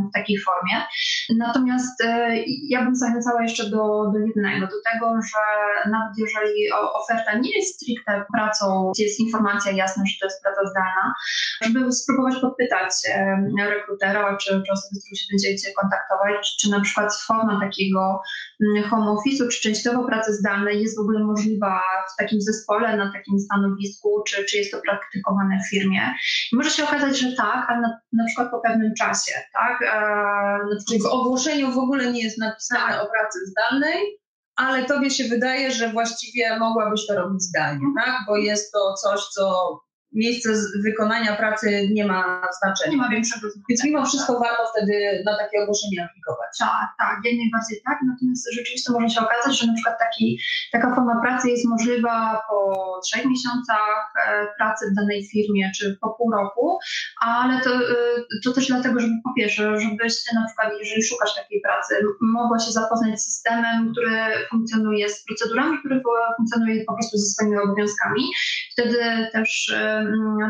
[0.09, 0.85] w takiej formie.
[1.37, 2.03] Natomiast
[2.69, 5.41] ja bym zachęcała jeszcze do, do jednego, do tego, że
[5.91, 10.61] nawet jeżeli oferta nie jest stricte pracą, gdzie jest informacja jasna, że to jest praca
[10.71, 11.04] zdalna,
[11.63, 12.91] żeby spróbować podpytać
[13.59, 18.21] rekrutera, czy, czy osoby, z którą się będziecie kontaktować, czy na przykład forma takiego
[18.61, 21.81] mm, home office'u, czy częściowo pracy zdalnej jest w ogóle możliwa
[22.13, 26.13] w takim zespole, na takim stanowisku, czy, czy jest to praktykowane w firmie.
[26.51, 29.81] I może się okazać, że tak, ale na, na przykład po pewnym czasie, tak?
[29.81, 30.15] E,
[30.89, 33.03] Czyli w ogłoszeniu w ogóle nie jest napisane tak.
[33.03, 34.19] o pracy zdalnej,
[34.55, 38.15] ale tobie się wydaje, że właściwie mogłabyś to robić zdalnie, tak?
[38.27, 39.75] Bo jest to coś, co
[40.13, 40.49] miejsce
[40.83, 42.91] wykonania pracy nie ma znaczenia.
[42.91, 43.65] Nie ma większego znaczenia.
[43.69, 46.51] Więc mimo wszystko warto wtedy na takie ogłoszenie aplikować.
[46.59, 47.97] Tak, tak, jak najbardziej tak.
[48.11, 50.39] Natomiast rzeczywiście może się okazać, że na przykład taki,
[50.71, 52.59] taka forma pracy jest możliwa po
[53.05, 56.79] trzech miesiącach e, pracy w danej firmie, czy po pół roku,
[57.21, 57.81] ale to, e,
[58.43, 62.59] to też dlatego, żeby po pierwsze, żebyś ty na przykład, jeżeli szukasz takiej pracy, mogła
[62.59, 64.17] się zapoznać z systemem, który
[64.49, 66.01] funkcjonuje, z procedurami, które
[66.37, 68.23] funkcjonuje po prostu ze swoimi obowiązkami.
[68.71, 68.97] Wtedy
[69.33, 70.04] też e,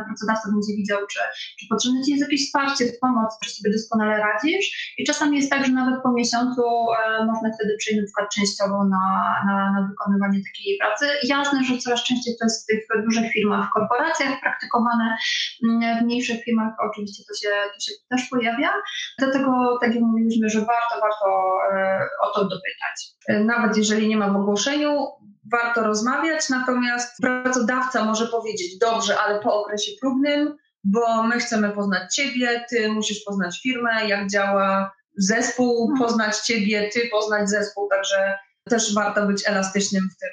[0.07, 1.19] pracodawca będzie widział, czy,
[1.59, 4.93] czy potrzebne Ci jest jakieś wsparcie, pomoc, czy sobie doskonale radzisz.
[4.97, 8.77] I czasami jest tak, że nawet po miesiącu e, można wtedy przyjść na przykład częściowo
[8.83, 9.05] na,
[9.47, 11.05] na, na wykonywanie takiej pracy.
[11.23, 15.17] Jasne, że coraz częściej to jest w tych dużych firmach, w korporacjach praktykowane,
[15.63, 18.73] mm, w mniejszych firmach oczywiście to się, to się też pojawia.
[19.19, 21.27] Dlatego, tak jak mówiliśmy, że warto, warto
[21.73, 22.97] e, o to dopytać.
[23.27, 25.07] E, nawet jeżeli nie ma w ogłoszeniu,
[25.51, 32.15] warto rozmawiać, natomiast pracodawca może powiedzieć, dobrze, ale po okresie próbnym, bo my chcemy poznać
[32.15, 35.99] Ciebie, Ty musisz poznać firmę, jak działa zespół, mhm.
[35.99, 38.37] poznać Ciebie, Ty poznać zespół, także
[38.69, 40.29] też warto być elastycznym w tym,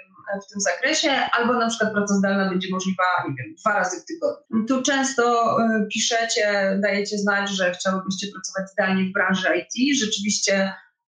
[0.46, 4.04] w tym zakresie, albo na przykład praca zdalna będzie możliwa, nie wiem, dwa razy w
[4.04, 4.66] tygodniu.
[4.68, 9.98] Tu często y, piszecie, dajecie znać, że chciałybyście pracować zdalnie w branży IT.
[9.98, 10.72] Rzeczywiście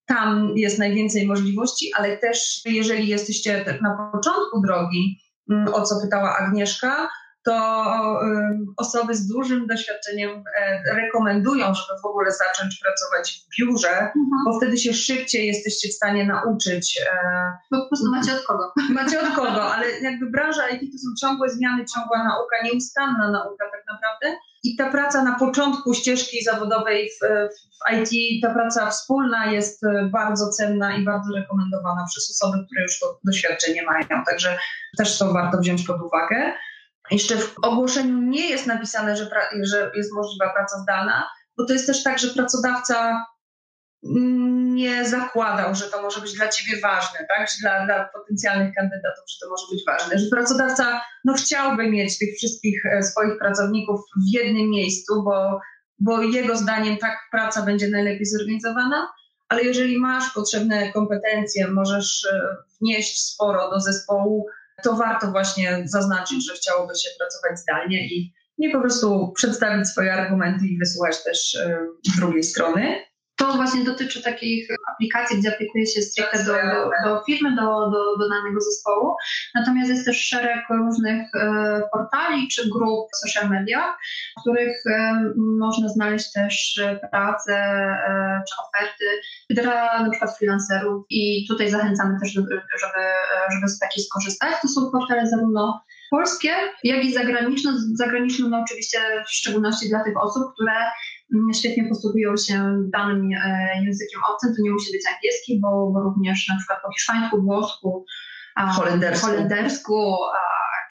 [0.09, 5.19] tam jest najwięcej możliwości, ale też jeżeli jesteście tak na początku drogi,
[5.49, 7.09] mm, o co pytała Agnieszka,
[7.45, 7.85] to
[8.77, 14.29] osoby z dużym doświadczeniem e, rekomendują, żeby w ogóle zacząć pracować w biurze, mhm.
[14.45, 17.01] bo wtedy się szybciej jesteście w stanie nauczyć.
[17.13, 18.73] E, bo po prostu macie od kogo.
[18.89, 23.65] Macie od kogo, ale jakby branża IT to są ciągłe zmiany, ciągła nauka, nieustanna nauka
[23.71, 24.39] tak naprawdę.
[24.63, 27.19] I ta praca na początku ścieżki zawodowej w,
[27.49, 32.81] w, IT, ta praca wspólna jest e, bardzo cenna i bardzo rekomendowana przez osoby, które
[32.81, 34.23] już to doświadczenie mają.
[34.25, 34.57] Także
[34.97, 36.53] też to warto wziąć pod uwagę.
[37.11, 41.73] Jeszcze w ogłoszeniu nie jest napisane, że, pra- że jest możliwa praca zdalna, bo to
[41.73, 43.25] jest też tak, że pracodawca
[44.79, 47.49] nie zakładał, że to może być dla ciebie ważne, tak?
[47.49, 50.19] Czy dla, dla potencjalnych kandydatów, że to może być ważne.
[50.19, 55.59] Że pracodawca no, chciałby mieć tych wszystkich e, swoich pracowników w jednym miejscu, bo,
[55.99, 59.11] bo jego zdaniem tak praca będzie najlepiej zorganizowana,
[59.49, 64.45] ale jeżeli masz potrzebne kompetencje, możesz e, wnieść sporo do zespołu,
[64.83, 70.13] to warto właśnie zaznaczyć, że chciałoby się pracować zdalnie i nie po prostu przedstawić swoje
[70.13, 71.79] argumenty i wysłuchać też e,
[72.17, 73.08] drugiej strony.
[73.39, 78.17] To właśnie dotyczy takich aplikacji, gdzie aplikuje się stricte do, do, do firmy, do, do,
[78.17, 79.15] do danego zespołu.
[79.55, 83.97] Natomiast jest też szereg różnych e, portali czy grup w social mediach,
[84.37, 89.05] w których e, można znaleźć też pracę e, czy oferty
[89.49, 92.61] dla na przykład freelancerów i tutaj zachęcamy też, żeby,
[93.51, 94.53] żeby, z takiej skorzystać.
[94.61, 97.71] To są portale zarówno polskie, jak i zagraniczne.
[97.93, 100.73] Zagraniczne no oczywiście w szczególności dla tych osób, które
[101.53, 104.55] świetnie posługują się danym e, językiem obcym.
[104.55, 108.05] To nie musi być angielski, bo, bo również na przykład po hiszpańsku, włosku,
[108.75, 110.17] holendersku, holendersku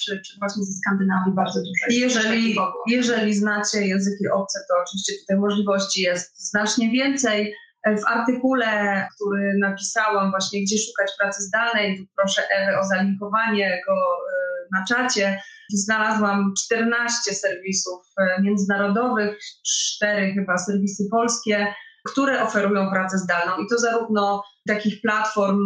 [0.00, 2.00] czy, czy właśnie ze Skandynawii bardzo dużo.
[2.00, 7.54] Jeżeli, jeżeli znacie języki obce, to oczywiście tutaj możliwości jest znacznie więcej.
[7.86, 14.27] W artykule, który napisałam właśnie, gdzie szukać pracy zdalnej, proszę Ewę o zalinkowanie go e,
[14.72, 15.42] na czacie.
[15.72, 21.74] Znalazłam 14 serwisów e, międzynarodowych, 4 chyba serwisy polskie,
[22.06, 25.60] które oferują pracę zdalną i to zarówno takich platform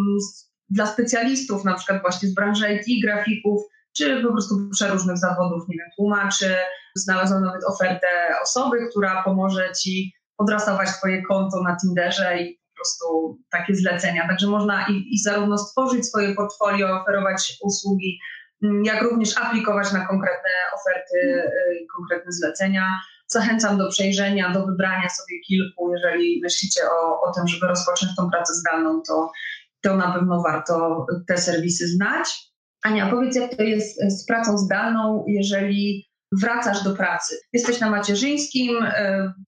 [0.70, 3.62] dla specjalistów, na przykład właśnie z branży IT, grafików,
[3.96, 6.56] czy po prostu przeróżnych zawodów, nie wiem, tłumaczy.
[6.96, 8.06] Znalazłam nawet ofertę
[8.42, 14.28] osoby, która pomoże ci podrasować twoje konto na Tinderze i po prostu takie zlecenia.
[14.28, 18.18] Także można i, i zarówno stworzyć swoje portfolio, oferować usługi,
[18.84, 23.00] jak również aplikować na konkretne oferty, y, konkretne zlecenia.
[23.26, 25.92] Zachęcam do przejrzenia, do wybrania sobie kilku.
[25.92, 29.32] Jeżeli myślicie o, o tym, żeby rozpocząć tą pracę zdalną, to,
[29.82, 32.52] to na pewno warto te serwisy znać.
[32.82, 37.36] Ania, powiedz, jak to jest z pracą zdalną, jeżeli wracasz do pracy.
[37.52, 38.86] Jesteś na macierzyńskim,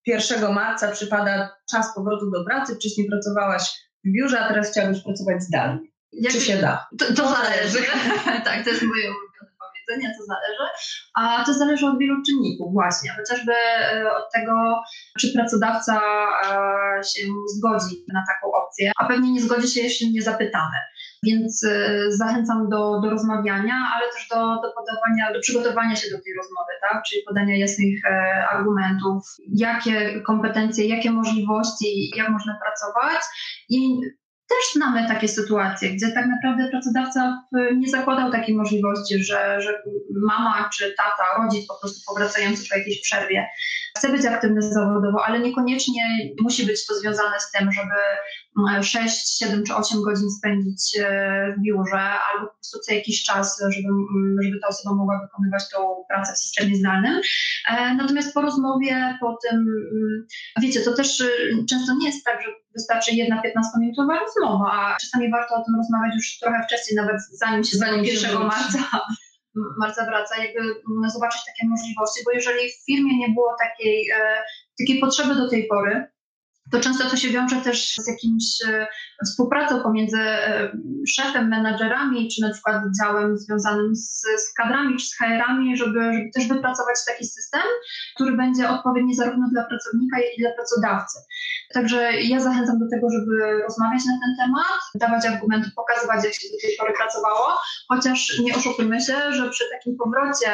[0.07, 3.63] 1 e, marca przypada czas powrotu do pracy, wcześniej pracowałaś
[4.05, 5.94] w biurze, a teraz chciałabyś pracować zdalnie.
[6.21, 6.87] Jak Czy się da?
[6.99, 7.79] To, to zależy.
[8.45, 9.09] tak, to jest moje
[9.87, 10.73] powiedzenia, to zależy.
[11.15, 14.83] A to zależy od wielu czynników właśnie, chociażby e, od tego,
[15.21, 20.23] czy pracodawca e, się zgodzi na taką opcję, a pewnie nie zgodzi się, jeśli nie
[20.23, 20.77] zapytamy.
[21.23, 26.23] Więc e, zachęcam do, do rozmawiania, ale też do, do podawania, do przygotowania się do
[26.23, 27.03] tej rozmowy, tak?
[27.03, 28.01] czyli podania jasnych
[28.51, 33.21] argumentów, jakie kompetencje, jakie możliwości, jak można pracować
[33.69, 34.01] i
[34.49, 37.43] też znamy takie sytuacje, gdzie tak naprawdę pracodawca
[37.77, 39.83] nie zakładał takiej możliwości, że, że
[40.27, 43.47] mama czy tata, rodzic po prostu powracający po jakiejś przerwie
[43.97, 46.03] chce być aktywny zawodowo, ale niekoniecznie
[46.43, 47.95] musi być to związane z tym, żeby
[48.83, 53.63] 6, 7 czy 8 godzin spędzić e, w biurze, albo po prostu co jakiś czas,
[53.69, 53.89] żeby,
[54.43, 57.21] żeby ta osoba mogła wykonywać tą pracę w systemie zdalnym.
[57.69, 59.67] E, natomiast po rozmowie, po tym,
[60.63, 61.27] wiecie, to też e,
[61.71, 66.15] często nie jest tak, że wystarczy jedna 15-minutowa rozmowa, a czasami warto o tym rozmawiać
[66.15, 68.79] już trochę wcześniej, nawet zanim się zanim 1 marca
[69.55, 70.61] marca wraca, jakby
[71.13, 74.09] zobaczyć takie możliwości, bo jeżeli w firmie nie było takiej,
[74.79, 76.07] takiej potrzeby do tej pory,
[76.73, 78.87] to często to się wiąże też z jakimś e,
[79.25, 80.73] współpracą pomiędzy e,
[81.09, 86.31] szefem, menadżerami, czy na przykład działem związanym z, z kadrami, czy z HR-ami, żeby, żeby
[86.35, 87.63] też wypracować taki system,
[88.15, 91.19] który będzie odpowiedni zarówno dla pracownika, jak i dla pracodawcy.
[91.75, 96.49] Także ja zachęcam do tego, żeby rozmawiać na ten temat, dawać argumenty, pokazywać, jak się
[96.49, 97.47] do tej pory pracowało,
[97.89, 100.53] chociaż nie oszukujmy się, że przy takim powrocie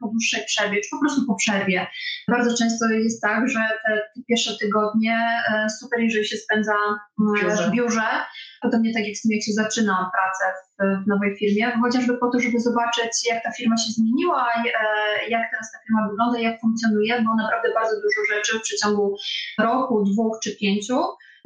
[0.00, 1.86] po dłuższej przerwie, czy po prostu po przerwie,
[2.28, 6.74] bardzo często jest tak, że te, te pierwsze tygodnie e, super, jeżeli się spędza
[7.20, 8.08] mm, w biurze,
[8.62, 12.30] podobnie tak jak z tym, jak się zaczyna pracę w, w nowej firmie, chociażby po
[12.30, 16.60] to, żeby zobaczyć, jak ta firma się zmieniła, e, jak teraz ta firma wygląda, jak
[16.60, 19.16] funkcjonuje, bo naprawdę bardzo dużo rzeczy w przeciągu
[19.58, 20.98] roku, dwóch czy pięciu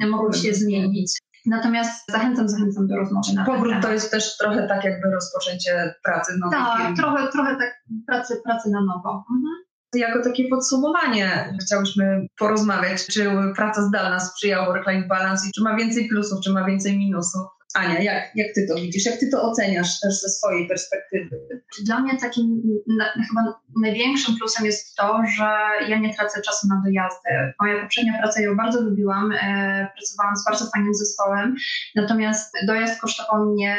[0.05, 1.17] mogą się zmienić.
[1.45, 6.33] Natomiast zachęcam, zachęcam do rozmowy na Powrót to jest też trochę tak jakby rozpoczęcie pracy
[6.33, 9.25] w nowej tak, trochę, trochę tak pracy, pracy na nowo.
[9.35, 9.66] Mhm.
[9.93, 16.07] Jako takie podsumowanie chciałyśmy porozmawiać, czy praca zdalna sprzyja work-life balance i czy ma więcej
[16.07, 17.41] plusów, czy ma więcej minusów.
[17.75, 19.05] Ania, jak, jak ty to widzisz?
[19.05, 21.39] Jak ty to oceniasz też ze swojej perspektywy?
[21.85, 25.49] Dla mnie takim na, chyba największym plusem jest to, że
[25.87, 27.53] ja nie tracę czasu na dojazdy.
[27.61, 31.55] Moja poprzednia praca ją bardzo lubiłam, e, pracowałam z bardzo fajnym zespołem,
[31.95, 33.77] natomiast dojazd kosztował mnie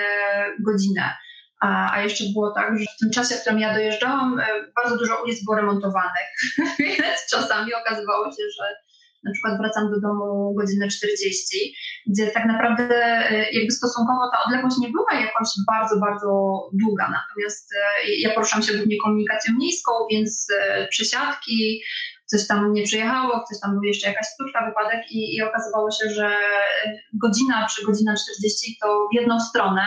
[0.61, 1.03] godzinę.
[1.61, 4.97] A, a jeszcze było tak, że w tym czasie, w którym ja dojeżdżałam, e, bardzo
[4.97, 6.29] dużo ulic było remontowanych,
[6.79, 8.65] więc czasami okazywało się, że
[9.25, 11.75] na przykład wracam do domu godzinę 40,
[12.07, 12.95] gdzie tak naprawdę
[13.31, 16.29] e, jakby stosunkowo ta odległość nie była jakoś bardzo, bardzo
[16.73, 17.05] długa.
[17.05, 20.47] Natomiast e, ja poruszam się głównie komunikacją miejską, więc
[20.91, 21.83] przesiadki,
[22.31, 26.11] coś tam nie przyjechało, ktoś tam był jeszcze jakaś stówka, wypadek i, i okazywało się,
[26.11, 26.37] że
[27.13, 29.83] godzina czy godzina 40 to w jedną stronę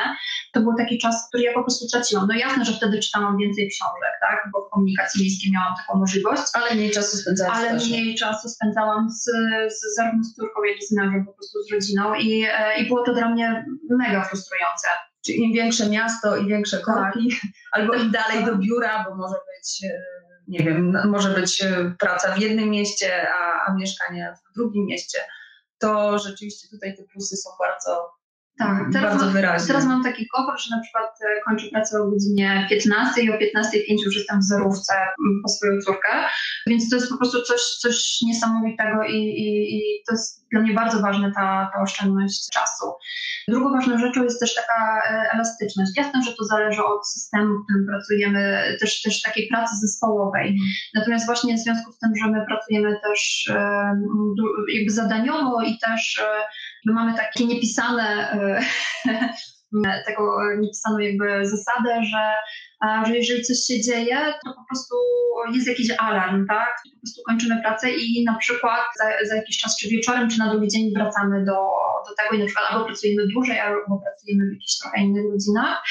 [0.53, 2.27] to był taki czas, który ja po prostu traciłam.
[2.27, 6.43] No jasne, że wtedy czytałam więcej książek, tak, bo w komunikacji miejskiej miałam taką możliwość.
[6.53, 9.23] Ale mniej czasu spędzałam Ale mniej czasu spędzałam z,
[9.77, 12.87] z, zarówno z córką, jak i z mężem, po prostu z rodziną i, e, i
[12.87, 14.87] było to dla mnie mega frustrujące.
[15.25, 17.51] Czyli im większe miasto i większe korki, tak.
[17.81, 20.01] albo im dalej do biura, bo może być e,
[20.47, 25.19] nie wiem, może być e, praca w jednym mieście, a, a mieszkanie w drugim mieście,
[25.77, 28.11] to rzeczywiście tutaj te plusy są bardzo,
[28.63, 29.67] tak, teraz bardzo wyraźne.
[29.67, 33.33] Teraz mam taki komfort, że na przykład e, kończę pracę o godzinie 15 i o
[33.33, 34.93] 15.05 już jestem w zerówce
[35.43, 36.09] po swoją córkę,
[36.67, 40.73] więc to jest po prostu coś, coś niesamowitego i, i, i to jest dla mnie
[40.73, 42.85] bardzo ważna ta, ta oszczędność czasu.
[43.47, 45.91] Drugą ważną rzeczą jest też taka e, elastyczność.
[45.97, 50.47] Jasne, że to zależy od systemu, w którym pracujemy, też, też takiej pracy zespołowej.
[50.47, 50.69] Mhm.
[50.93, 53.51] Natomiast właśnie w związku z tym, że my pracujemy też
[54.73, 56.23] jakby zadaniowo i też
[56.85, 58.37] my mamy takie niepisane
[60.07, 62.33] tego niepisaną jakby zasadę, że
[63.07, 64.95] że jeżeli coś się dzieje, to po prostu
[65.53, 66.75] jest jakiś alarm, tak?
[66.93, 70.51] Po prostu kończymy pracę i na przykład za, za jakiś czas, czy wieczorem, czy na
[70.51, 71.57] drugi dzień wracamy do,
[72.09, 75.83] do tego i na przykład albo pracujemy dłużej, albo pracujemy w jakichś trochę innych godzinach,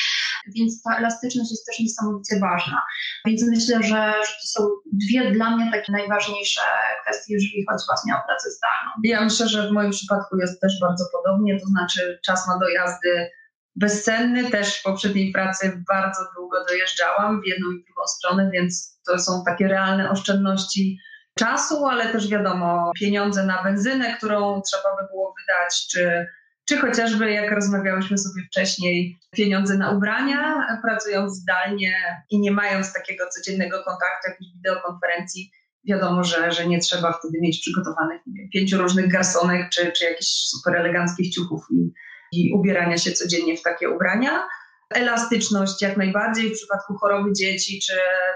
[0.57, 2.83] więc ta elastyczność jest też niesamowicie ważna.
[3.27, 6.61] Więc myślę, że, to są dwie dla mnie takie najważniejsze
[7.03, 8.91] kwestie, jeżeli chodzi właśnie o pracę zdalną.
[9.05, 13.31] Ja myślę, że w moim przypadku jest też bardzo podobnie, to znaczy czas na dojazdy
[13.77, 14.51] bezcenny.
[14.51, 19.45] Też w poprzedniej pracy bardzo długo dojeżdżałam w jedną i drugą stronę, więc to są
[19.47, 20.99] takie realne oszczędności
[21.39, 26.27] czasu, ale też wiadomo, pieniądze na benzynę, którą trzeba by było wydać, czy,
[26.69, 31.93] czy chociażby, jak rozmawiałyśmy sobie wcześniej, pieniądze na ubrania, pracując zdalnie
[32.31, 35.51] i nie mając takiego codziennego kontaktu, jakiejś wideokonferencji.
[35.89, 40.31] Wiadomo, że, że nie trzeba wtedy mieć przygotowanych wiem, pięciu różnych garsonek czy, czy jakichś
[40.31, 41.93] super eleganckich ciuchów i,
[42.33, 44.49] i ubierania się codziennie w takie ubrania.
[44.95, 47.93] Elastyczność jak najbardziej w przypadku choroby dzieci czy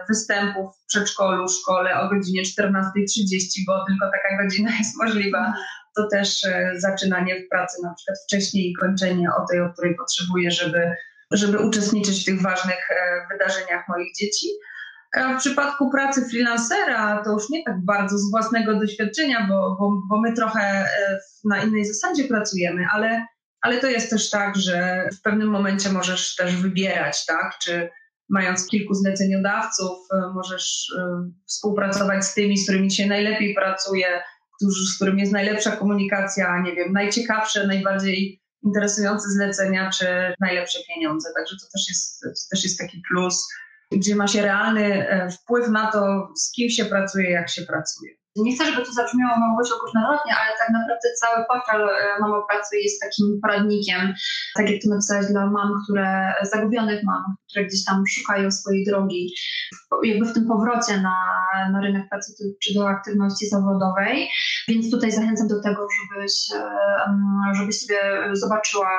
[0.09, 2.53] występów w przedszkolu, szkole o godzinie 14.30,
[3.67, 5.55] bo tylko taka godzina jest możliwa.
[5.97, 9.97] To też e, zaczynanie w pracy na przykład wcześniej i kończenie o tej, o której
[9.97, 10.97] potrzebuję, żeby,
[11.31, 14.47] żeby uczestniczyć w tych ważnych e, wydarzeniach moich dzieci.
[15.17, 20.03] A w przypadku pracy freelancera to już nie tak bardzo z własnego doświadczenia, bo, bo,
[20.09, 23.27] bo my trochę e, na innej zasadzie pracujemy, ale
[23.65, 27.59] ale to jest też tak, że w pewnym momencie możesz też wybierać, tak?
[27.63, 27.91] Czy
[28.29, 29.99] mając kilku zleceniodawców,
[30.35, 30.93] możesz
[31.47, 34.07] współpracować z tymi, z którymi się najlepiej pracuje,
[34.57, 40.07] którzy, z którymi jest najlepsza komunikacja, nie wiem, najciekawsze, najbardziej interesujące zlecenia, czy
[40.41, 41.29] najlepsze pieniądze.
[41.37, 43.49] Także to też jest, to też jest taki plus,
[43.93, 48.13] gdzie ma się realny e, wpływ na to, z kim się pracuje, jak się pracuje.
[48.37, 52.77] Nie chcę, żeby to zabrzmiało Małgosią różnorodnie, ale tak naprawdę cały portal e, Mamo Pracy
[52.79, 54.15] jest takim poradnikiem,
[54.57, 59.35] tak jak to napisałeś, dla mam, które, zagubionych mam, które gdzieś tam szukają swojej drogi,
[60.03, 61.17] jakby w tym powrocie na,
[61.73, 62.33] na rynek pracy
[62.63, 64.29] czy do aktywności zawodowej.
[64.69, 68.01] Więc tutaj zachęcam do tego, żebyś, e, żebyś sobie
[68.33, 68.91] zobaczyła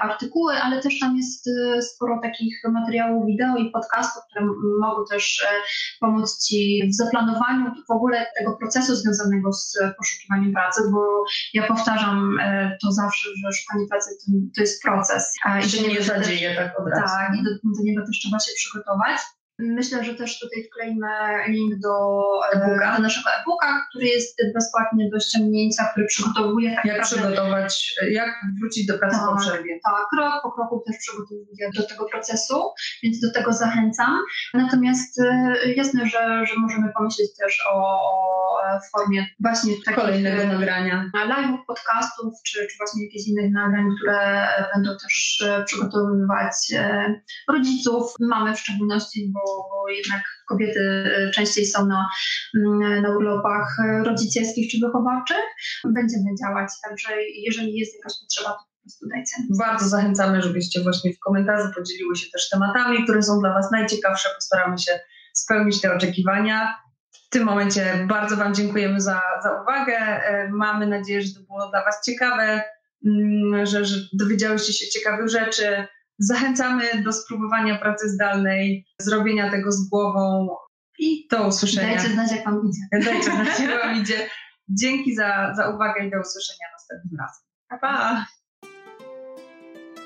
[0.00, 4.46] artykuły, ale też tam jest e, sporo takich materiałów wideo i podcastów, które
[4.80, 5.46] mogą też
[6.00, 12.38] pomóc Ci w zaplanowaniu w ogóle tego procesu związanego z poszukiwaniem pracy, bo ja powtarzam
[12.40, 15.32] e, to zawsze, że szukanie pracy to, to jest proces.
[15.66, 17.02] I że nie zadzieje tak od razu.
[17.04, 19.18] Tak, i do, do niego też trzeba się przygotować.
[19.58, 21.08] Myślę, że też tutaj wkleimy
[21.48, 22.20] link do,
[22.52, 27.94] e, do naszego e-booka, który jest bezpłatnie do ściągnięcia, który przygotowuje tak Jak naprawdę, przygotować,
[28.10, 28.30] jak
[28.60, 29.80] wrócić do pracy tak, po przerwie.
[29.84, 32.62] Tak, krok po kroku też przygotowuję do tego procesu,
[33.02, 34.18] więc do tego zachęcam.
[34.54, 38.00] Natomiast e, jasne, że, że możemy pomyśleć też o,
[38.92, 41.10] formie właśnie takich kolejnego e, nagrania.
[41.14, 46.54] live'ów, podcastów, czy, czy właśnie jakichś innych nagrań, które będą też przygotowywać
[47.48, 52.08] rodziców, mamy w szczególności, bo bo, jednak kobiety e, częściej są na,
[52.56, 55.44] mm, na urlopach e, rodzicielskich czy wychowawczych.
[55.84, 57.08] Będziemy działać, także
[57.46, 58.66] jeżeli jest jakaś potrzeba, to.
[59.58, 64.28] Bardzo zachęcamy, żebyście właśnie w komentarzu podzieliły się też tematami, które są dla Was najciekawsze.
[64.34, 65.00] Postaramy się
[65.32, 66.78] spełnić te oczekiwania.
[67.26, 69.96] W tym momencie bardzo Wam dziękujemy za, za uwagę.
[69.98, 72.62] E, mamy nadzieję, że to było dla Was ciekawe,
[73.06, 75.86] mm, że, że dowiedziałyście się ciekawych rzeczy.
[76.18, 80.48] Zachęcamy do spróbowania pracy zdalnej, zrobienia tego z głową
[80.98, 81.96] i do usłyszenia.
[81.96, 82.80] Dajcie znać, jak Wam idzie.
[83.10, 84.28] Dajcie znać, jak Wam idzie.
[84.68, 87.44] Dzięki za, za uwagę i do usłyszenia następnym razem.
[87.68, 88.26] Pa, pa!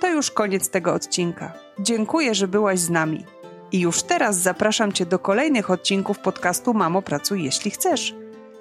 [0.01, 1.53] To już koniec tego odcinka.
[1.81, 3.25] Dziękuję, że byłaś z nami.
[3.73, 8.15] I już teraz zapraszam Cię do kolejnych odcinków podcastu Mamo Pracuj, jeśli chcesz.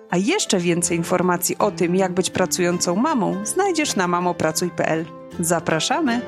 [0.10, 5.06] A jeszcze więcej informacji o tym, jak być pracującą mamą, znajdziesz na mamopracuj.pl.
[5.40, 6.22] Zapraszamy!